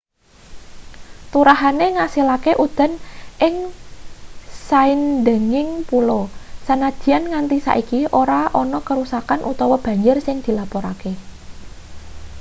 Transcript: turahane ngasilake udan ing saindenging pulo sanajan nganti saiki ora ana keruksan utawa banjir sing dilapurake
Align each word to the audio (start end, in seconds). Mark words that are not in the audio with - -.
turahane 1.31 1.87
ngasilake 1.95 2.51
udan 2.65 2.91
ing 3.47 3.55
saindenging 4.67 5.69
pulo 5.89 6.21
sanajan 6.65 7.23
nganti 7.31 7.57
saiki 7.67 7.99
ora 8.21 8.41
ana 8.61 8.79
keruksan 8.87 9.41
utawa 9.51 9.77
banjir 9.85 10.15
sing 10.25 10.37
dilapurake 10.45 11.11